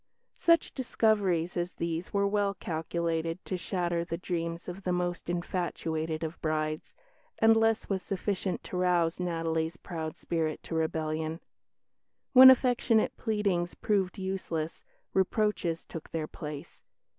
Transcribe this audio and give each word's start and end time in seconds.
Such 0.37 0.73
discoveries 0.73 1.55
as 1.55 1.75
these 1.75 2.11
were 2.11 2.25
well 2.27 2.55
calculated 2.55 3.37
to 3.45 3.55
shatter 3.55 4.03
the 4.03 4.17
dreams 4.17 4.67
of 4.67 4.81
the 4.81 4.91
most 4.91 5.29
infatuated 5.29 6.23
of 6.23 6.41
brides, 6.41 6.95
and 7.37 7.55
less 7.55 7.87
was 7.87 8.01
sufficient 8.01 8.63
to 8.63 8.77
rouse 8.77 9.19
Natalie's 9.19 9.77
proud 9.77 10.17
spirit 10.17 10.63
to 10.63 10.73
rebellion. 10.73 11.39
When 12.33 12.49
affectionate 12.49 13.15
pleadings 13.15 13.75
proved 13.75 14.17
useless, 14.17 14.83
reproaches 15.13 15.85
took 15.85 16.09
their 16.09 16.25
place. 16.25 16.81